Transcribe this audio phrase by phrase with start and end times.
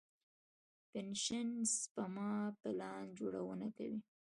[0.91, 1.47] پنشن
[1.77, 3.99] سپما پلان جوړونه کوي.